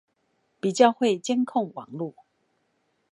[0.59, 2.15] 比較會監控網路